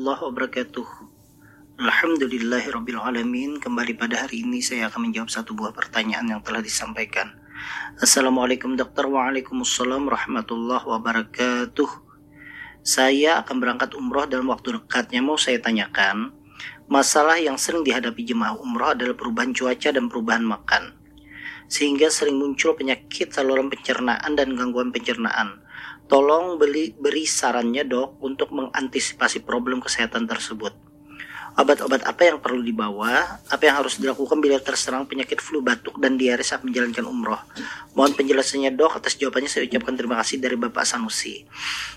[0.00, 0.88] Warahmatullahi wabarakatuh.
[1.76, 7.36] Alhamdulillahirrabbilalamin Kembali pada hari ini saya akan menjawab satu buah pertanyaan yang telah disampaikan.
[8.00, 9.04] Assalamualaikum dokter.
[9.04, 11.90] Waalaikumsalam warahmatullahi wabarakatuh.
[12.80, 16.32] Saya akan berangkat umroh dalam waktu dekatnya Mau saya tanyakan.
[16.88, 20.96] Masalah yang sering dihadapi jemaah umroh adalah perubahan cuaca dan perubahan makan.
[21.68, 25.60] Sehingga sering muncul penyakit saluran pencernaan dan gangguan pencernaan
[26.10, 30.74] Tolong beli, beri sarannya dok untuk mengantisipasi problem kesehatan tersebut.
[31.54, 33.38] Obat-obat apa yang perlu dibawa?
[33.46, 37.38] Apa yang harus dilakukan bila terserang penyakit flu batuk dan diare saat menjalankan umroh?
[37.94, 38.98] Mohon penjelasannya dok.
[38.98, 41.46] Atas jawabannya saya ucapkan terima kasih dari Bapak Sanusi.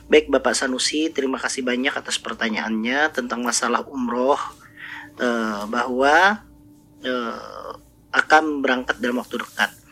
[0.09, 4.37] Baik Bapak Sanusi, terima kasih banyak atas pertanyaannya tentang masalah umroh.
[5.13, 6.41] Uh, bahwa
[7.05, 7.71] uh,
[8.13, 9.82] akan berangkat dalam waktu dekat.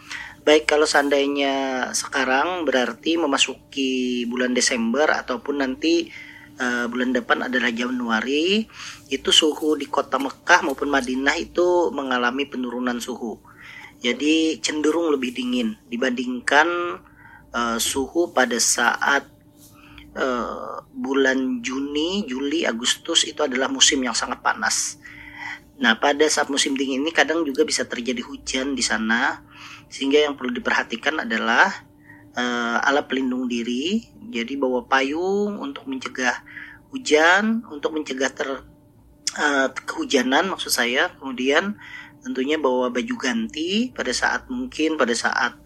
[0.42, 6.09] Baik kalau seandainya sekarang berarti memasuki bulan Desember ataupun nanti
[6.58, 8.66] uh, bulan depan adalah Januari,
[9.14, 13.38] itu suhu di kota Mekah maupun Madinah itu mengalami penurunan suhu.
[14.02, 16.97] Jadi cenderung lebih dingin dibandingkan
[17.53, 19.30] uh, suhu pada saat
[20.17, 24.97] uh, bulan Juni, Juli, Agustus itu adalah musim yang sangat panas.
[25.78, 29.50] Nah, pada saat musim dingin ini kadang juga bisa terjadi hujan di sana
[29.92, 31.67] sehingga yang perlu diperhatikan adalah
[32.39, 34.08] uh, alat pelindung diri.
[34.31, 36.39] Jadi bawa payung untuk mencegah
[36.95, 38.50] hujan, untuk mencegah ter
[39.36, 41.12] uh, kehujanan maksud saya.
[41.19, 41.75] Kemudian
[42.23, 45.59] tentunya bawa baju ganti pada saat mungkin pada saat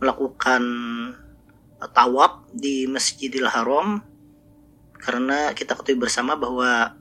[0.00, 0.62] melakukan
[1.92, 4.00] tawaf di Masjidil Haram
[4.96, 6.96] karena kita ketahui bersama bahwa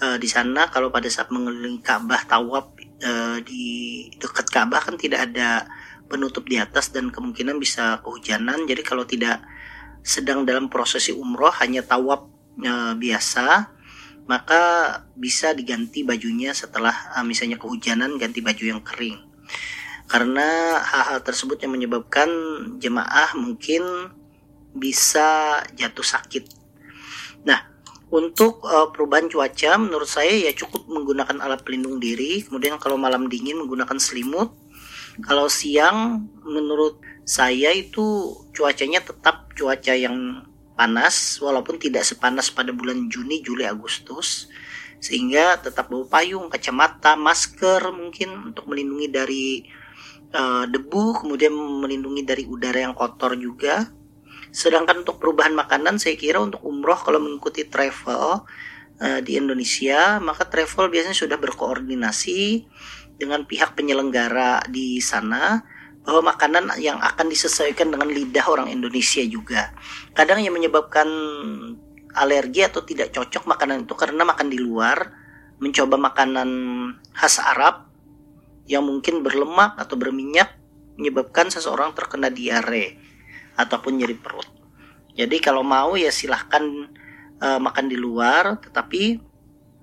[0.00, 2.72] uh, di sana kalau pada saat mengelilingi Ka'bah tawaf
[3.04, 5.68] uh, di dekat Ka'bah kan tidak ada
[6.10, 8.66] penutup di atas dan kemungkinan bisa kehujanan.
[8.66, 9.40] Jadi kalau tidak
[10.02, 12.26] sedang dalam prosesi umroh hanya tawaf
[12.58, 13.70] e, biasa,
[14.26, 14.62] maka
[15.14, 19.22] bisa diganti bajunya setelah e, misalnya kehujanan ganti baju yang kering.
[20.10, 22.26] Karena hal-hal tersebut yang menyebabkan
[22.82, 24.10] jemaah mungkin
[24.74, 26.50] bisa jatuh sakit.
[27.46, 27.70] Nah,
[28.10, 33.30] untuk uh, perubahan cuaca menurut saya ya cukup menggunakan alat pelindung diri kemudian kalau malam
[33.30, 34.50] dingin menggunakan selimut
[35.22, 40.44] kalau siang menurut saya itu cuacanya tetap cuaca yang
[40.74, 44.48] panas walaupun tidak sepanas pada bulan Juni, Juli, Agustus
[45.00, 49.46] sehingga tetap bawa payung, kacamata, masker mungkin untuk melindungi dari
[50.36, 53.88] uh, debu, kemudian melindungi dari udara yang kotor juga.
[54.52, 58.44] Sedangkan untuk perubahan makanan saya kira untuk umroh kalau mengikuti travel
[59.00, 62.68] uh, di Indonesia maka travel biasanya sudah berkoordinasi
[63.20, 65.60] dengan pihak penyelenggara di sana
[66.00, 69.76] bahwa makanan yang akan disesuaikan dengan lidah orang Indonesia juga.
[70.16, 71.06] Kadang yang menyebabkan
[72.16, 75.12] alergi atau tidak cocok makanan itu karena makan di luar,
[75.60, 76.50] mencoba makanan
[77.12, 77.86] khas Arab
[78.64, 80.56] yang mungkin berlemak atau berminyak
[80.96, 82.96] menyebabkan seseorang terkena diare
[83.60, 84.48] ataupun nyeri perut.
[85.12, 86.64] Jadi kalau mau ya silahkan
[87.44, 89.29] uh, makan di luar, tetapi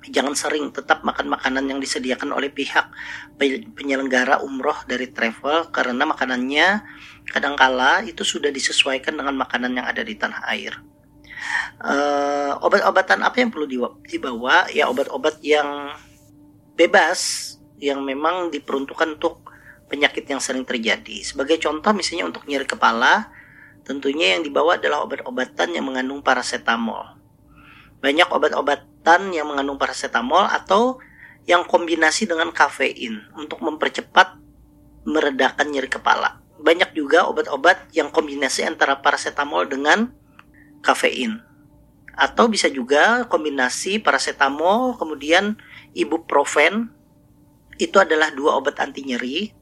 [0.05, 2.87] jangan sering tetap makan makanan yang disediakan oleh pihak
[3.73, 6.85] penyelenggara umroh dari travel karena makanannya
[7.27, 10.73] kadangkala itu sudah disesuaikan dengan makanan yang ada di tanah air.
[11.77, 13.67] Uh, obat-obatan apa yang perlu
[14.03, 14.65] dibawa?
[14.73, 15.93] Ya obat-obat yang
[16.77, 19.47] bebas yang memang diperuntukkan untuk
[19.87, 21.23] penyakit yang sering terjadi.
[21.23, 23.31] Sebagai contoh misalnya untuk nyeri kepala,
[23.87, 27.17] tentunya yang dibawa adalah obat-obatan yang mengandung paracetamol.
[28.03, 28.29] Banyak
[29.07, 30.99] obat-obatan yang mengandung paracetamol atau
[31.47, 34.35] yang kombinasi dengan kafein untuk mempercepat
[35.07, 36.43] meredakan nyeri kepala.
[36.59, 40.11] Banyak juga obat-obat yang kombinasi antara paracetamol dengan
[40.83, 41.39] kafein.
[42.19, 45.55] Atau bisa juga kombinasi paracetamol kemudian
[45.95, 46.91] ibuprofen.
[47.79, 49.55] Itu adalah dua obat anti nyeri.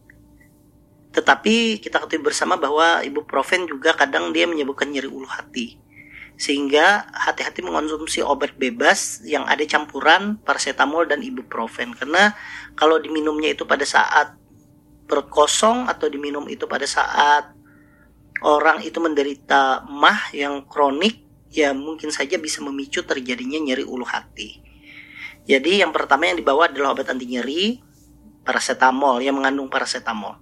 [1.13, 5.84] Tetapi kita ketahui bersama bahwa ibuprofen juga kadang dia menyebabkan nyeri ulu hati
[6.35, 12.35] sehingga hati-hati mengonsumsi obat bebas yang ada campuran paracetamol dan ibuprofen karena
[12.75, 14.35] kalau diminumnya itu pada saat
[15.07, 17.55] perut kosong atau diminum itu pada saat
[18.43, 24.59] orang itu menderita mah yang kronik ya mungkin saja bisa memicu terjadinya nyeri ulu hati.
[25.47, 27.79] Jadi yang pertama yang dibawa adalah obat anti nyeri
[28.43, 30.35] paracetamol yang mengandung paracetamol.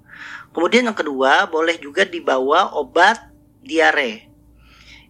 [0.56, 3.30] Kemudian yang kedua boleh juga dibawa obat
[3.62, 4.33] diare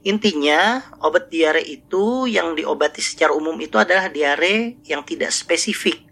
[0.03, 6.03] Intinya, obat diare itu yang diobati secara umum itu adalah diare yang tidak spesifik.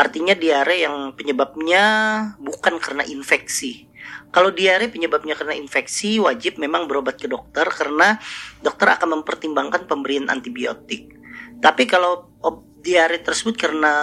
[0.00, 1.84] Artinya diare yang penyebabnya
[2.40, 3.84] bukan karena infeksi.
[4.32, 8.16] Kalau diare penyebabnya karena infeksi, wajib memang berobat ke dokter karena
[8.64, 11.12] dokter akan mempertimbangkan pemberian antibiotik.
[11.58, 12.32] Tapi kalau
[12.78, 13.94] diare tersebut karena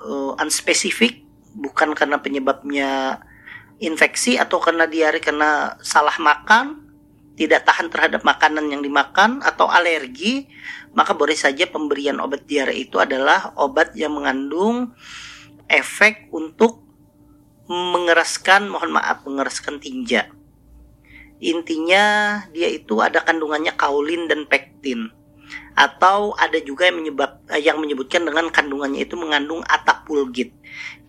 [0.00, 1.22] uh, unspesifik,
[1.54, 3.22] bukan karena penyebabnya
[3.78, 6.83] infeksi atau karena diare karena salah makan,
[7.34, 10.46] tidak tahan terhadap makanan yang dimakan atau alergi,
[10.94, 14.94] maka boleh saja pemberian obat diare itu adalah obat yang mengandung
[15.66, 16.86] efek untuk
[17.66, 20.30] mengeraskan, mohon maaf, mengeraskan tinja.
[21.42, 22.04] Intinya
[22.54, 25.10] dia itu ada kandungannya kaulin dan pektin.
[25.74, 30.54] Atau ada juga yang menyebab eh, yang menyebutkan dengan kandungannya itu mengandung atapulgit.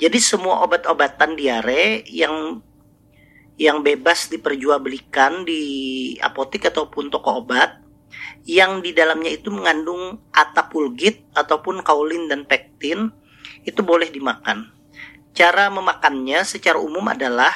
[0.02, 2.66] Jadi semua obat-obatan diare yang
[3.56, 5.64] yang bebas diperjualbelikan di
[6.20, 7.80] apotek ataupun toko obat
[8.46, 13.10] yang di dalamnya itu mengandung atapulgit ataupun kaulin dan pektin
[13.66, 14.70] itu boleh dimakan.
[15.36, 17.52] Cara memakannya secara umum adalah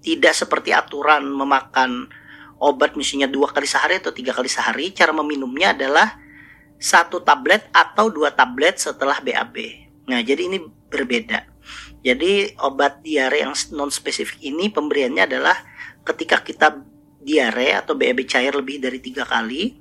[0.00, 2.08] tidak seperti aturan memakan
[2.58, 4.90] obat misalnya dua kali sehari atau tiga kali sehari.
[4.96, 6.18] Cara meminumnya adalah
[6.80, 9.56] satu tablet atau dua tablet setelah BAB.
[10.10, 10.58] Nah, jadi ini
[10.90, 11.53] berbeda.
[12.04, 15.56] Jadi obat diare yang non spesifik ini pemberiannya adalah
[16.04, 16.84] ketika kita
[17.24, 19.80] diare atau BAB cair lebih dari tiga kali,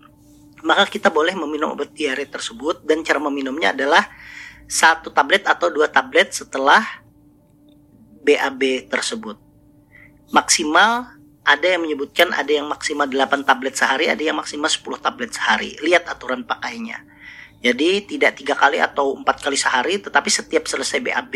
[0.63, 4.07] maka kita boleh meminum obat diare tersebut dan cara meminumnya adalah
[4.63, 7.03] satu tablet atau dua tablet setelah
[8.23, 9.35] BAB tersebut
[10.33, 11.13] maksimal
[11.45, 15.75] ada yang menyebutkan ada yang maksimal 8 tablet sehari, ada yang maksimal 10 tablet sehari.
[15.83, 17.03] Lihat aturan pakainya.
[17.63, 21.35] Jadi tidak tiga kali atau empat kali sehari, tetapi setiap selesai BAB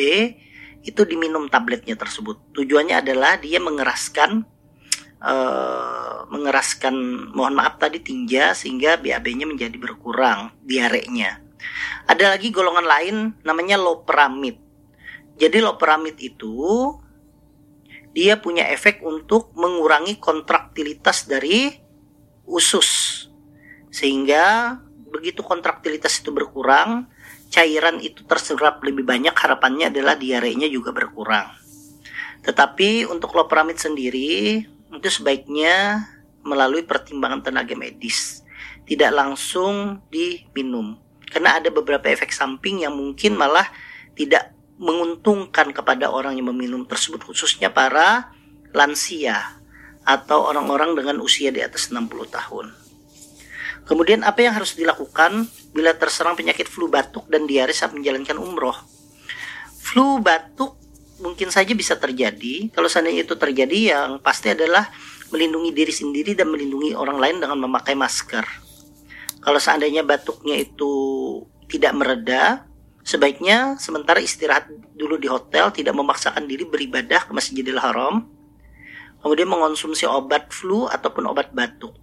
[0.83, 2.51] itu diminum tabletnya tersebut.
[2.51, 4.43] Tujuannya adalah dia mengeraskan,
[5.23, 6.95] uh, mengeraskan,
[7.31, 11.39] mohon maaf tadi tinja sehingga BAB-nya menjadi berkurang diarenya.
[12.11, 13.15] Ada lagi golongan lain
[13.47, 14.59] namanya loperamid.
[15.39, 16.91] Jadi loperamid itu
[18.11, 21.71] dia punya efek untuk mengurangi kontraktilitas dari
[22.43, 23.23] usus.
[23.93, 24.75] Sehingga
[25.17, 27.09] begitu kontraktilitas itu berkurang,
[27.49, 31.49] cairan itu terserap lebih banyak, harapannya adalah diarenya juga berkurang.
[32.45, 34.61] Tetapi untuk loperamid sendiri
[34.93, 36.05] itu sebaiknya
[36.45, 38.45] melalui pertimbangan tenaga medis,
[38.85, 41.01] tidak langsung diminum.
[41.27, 43.67] Karena ada beberapa efek samping yang mungkin malah
[44.15, 48.31] tidak menguntungkan kepada orang yang meminum tersebut khususnya para
[48.71, 49.57] lansia
[50.07, 52.86] atau orang-orang dengan usia di atas 60 tahun.
[53.87, 58.75] Kemudian apa yang harus dilakukan bila terserang penyakit flu batuk dan diare saat menjalankan umroh?
[59.79, 60.75] Flu batuk
[61.23, 62.67] mungkin saja bisa terjadi.
[62.75, 64.91] Kalau seandainya itu terjadi yang pasti adalah
[65.31, 68.43] melindungi diri sendiri dan melindungi orang lain dengan memakai masker.
[69.39, 70.91] Kalau seandainya batuknya itu
[71.71, 72.67] tidak mereda,
[73.07, 78.27] Sebaiknya sementara istirahat dulu di hotel, tidak memaksakan diri beribadah ke Masjidil Haram.
[79.23, 81.95] Kemudian mengonsumsi obat flu ataupun obat batuk.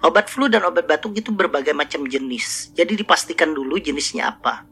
[0.00, 2.72] Obat flu dan obat batuk itu berbagai macam jenis.
[2.72, 4.64] Jadi dipastikan dulu jenisnya apa.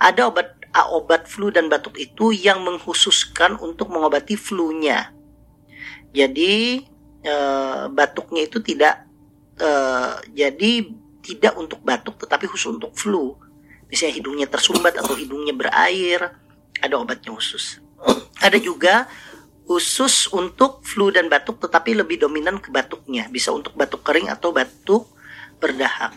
[0.00, 0.56] Ada obat
[0.94, 5.12] obat flu dan batuk itu yang menghususkan untuk mengobati flu-nya.
[6.16, 6.86] Jadi
[7.22, 7.34] e,
[7.92, 9.04] batuknya itu tidak
[9.58, 9.70] e,
[10.32, 10.72] jadi
[11.20, 13.36] tidak untuk batuk tetapi khusus untuk flu
[13.90, 16.38] misalnya hidungnya tersumbat atau hidungnya berair,
[16.78, 17.82] ada obatnya khusus.
[18.40, 19.10] Ada juga
[19.70, 24.50] khusus untuk flu dan batuk tetapi lebih dominan ke batuknya, bisa untuk batuk kering atau
[24.50, 25.06] batuk
[25.62, 26.10] berdahak.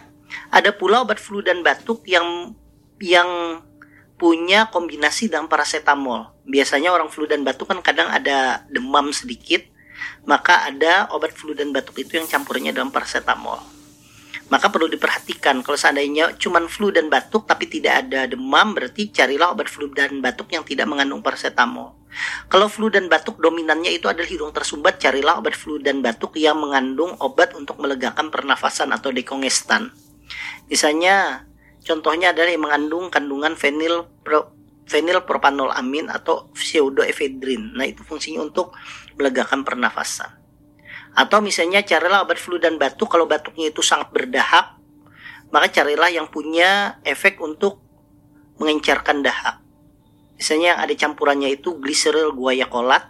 [0.49, 2.57] Ada pula obat flu dan batuk yang
[2.97, 3.61] yang
[4.17, 6.33] punya kombinasi dengan paracetamol.
[6.49, 9.61] Biasanya orang flu dan batuk kan kadang ada demam sedikit,
[10.25, 13.61] maka ada obat flu dan batuk itu yang campurnya dalam paracetamol
[14.51, 19.49] maka perlu diperhatikan kalau seandainya cuma flu dan batuk tapi tidak ada demam berarti carilah
[19.49, 22.02] obat flu dan batuk yang tidak mengandung paracetamol.
[22.47, 26.59] Kalau flu dan batuk dominannya itu adalah hidung tersumbat, carilah obat flu dan batuk yang
[26.61, 29.89] mengandung obat untuk melegakan pernafasan atau dekongestan.
[30.69, 31.47] Misalnya
[31.81, 34.53] contohnya adalah yang mengandung kandungan fenil pro,
[34.85, 37.73] fenilpropanolamin atau pseudoephedrine.
[37.73, 38.75] Nah, itu fungsinya untuk
[39.15, 40.29] melegakan pernafasan.
[41.13, 44.81] Atau misalnya carilah obat flu dan batuk kalau batuknya itu sangat berdahak,
[45.53, 47.77] maka carilah yang punya efek untuk
[48.57, 49.62] mengencarkan dahak.
[50.37, 53.09] Misalnya yang ada campurannya itu gliseril guaiacolat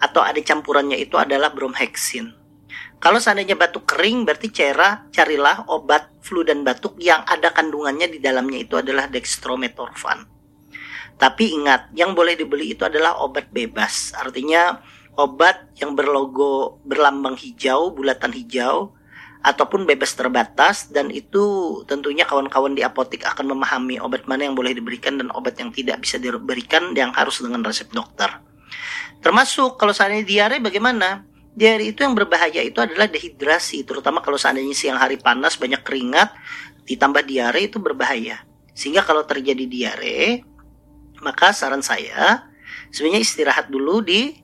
[0.00, 2.32] atau ada campurannya itu adalah bromhexin.
[3.00, 8.20] Kalau seandainya batuk kering berarti cara carilah obat flu dan batuk yang ada kandungannya di
[8.20, 10.28] dalamnya itu adalah dextromethorphan.
[11.20, 14.16] Tapi ingat, yang boleh dibeli itu adalah obat bebas.
[14.16, 14.80] Artinya
[15.20, 18.96] obat yang berlogo berlambang hijau, bulatan hijau,
[19.40, 24.76] ataupun bebas terbatas dan itu tentunya kawan-kawan di apotik akan memahami obat mana yang boleh
[24.76, 28.28] diberikan dan obat yang tidak bisa diberikan yang harus dengan resep dokter.
[29.24, 31.24] Termasuk kalau seandainya diare bagaimana?
[31.50, 36.30] Diare itu yang berbahaya itu adalah dehidrasi, terutama kalau seandainya siang hari panas banyak keringat
[36.86, 38.44] ditambah diare itu berbahaya.
[38.72, 40.46] Sehingga kalau terjadi diare,
[41.20, 42.48] maka saran saya
[42.92, 44.36] sebenarnya istirahat dulu di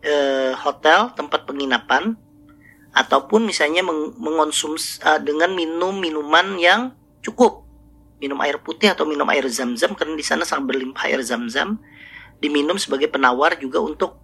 [0.00, 2.16] eh, hotel tempat penginapan
[2.94, 7.66] ataupun misalnya meng mengonsumsi uh, dengan minum minuman yang cukup.
[8.22, 11.82] Minum air putih atau minum air zam-zam karena di sana sangat berlimpah air zam-zam.
[12.38, 14.16] Diminum sebagai penawar juga untuk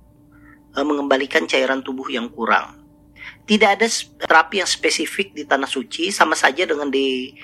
[0.78, 2.78] uh, mengembalikan cairan tubuh yang kurang.
[3.44, 3.84] Tidak ada
[4.22, 7.34] terapi yang spesifik di tanah suci sama saja dengan di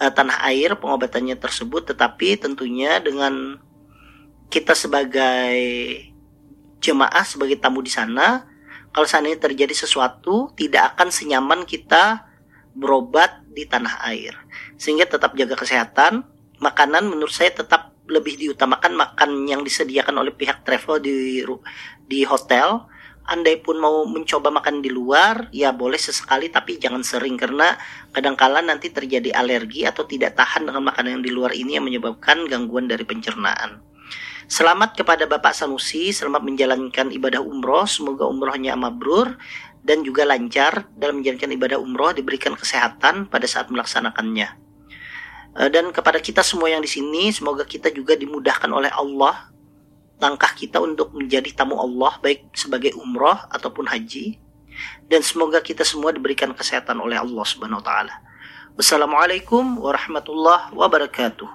[0.00, 3.60] uh, tanah air pengobatannya tersebut tetapi tentunya dengan
[4.50, 5.54] kita sebagai
[6.80, 8.49] jemaah sebagai tamu di sana
[8.90, 12.26] kalau seandainya terjadi sesuatu tidak akan senyaman kita
[12.74, 14.34] berobat di tanah air.
[14.78, 16.26] Sehingga tetap jaga kesehatan
[16.58, 21.42] makanan menurut saya tetap lebih diutamakan makan yang disediakan oleh pihak travel di
[22.06, 22.86] di hotel.
[23.30, 27.78] Andai pun mau mencoba makan di luar ya boleh sesekali tapi jangan sering karena
[28.10, 32.42] kadangkala nanti terjadi alergi atau tidak tahan dengan makanan yang di luar ini yang menyebabkan
[32.50, 33.89] gangguan dari pencernaan
[34.50, 37.86] Selamat kepada Bapak Sanusi, selamat menjalankan ibadah umroh.
[37.86, 39.38] Semoga umrohnya mabrur
[39.86, 44.50] dan juga lancar dalam menjalankan ibadah umroh, diberikan kesehatan pada saat melaksanakannya.
[45.54, 49.54] Eh, dan kepada kita semua yang di sini, semoga kita juga dimudahkan oleh Allah
[50.18, 54.34] langkah kita untuk menjadi tamu Allah baik sebagai umroh ataupun haji.
[55.06, 58.18] Dan semoga kita semua diberikan kesehatan oleh Allah Subhanahu wa taala.
[58.74, 61.46] Wassalamualaikum warahmatullahi wabarakatuh.